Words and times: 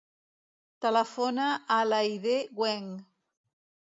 Telefona 0.85 1.49
a 1.75 1.77
l'Aidé 1.91 2.39
Weng. 2.63 2.91